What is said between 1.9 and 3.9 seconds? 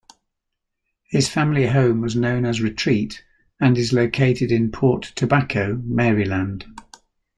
was known as Retreat and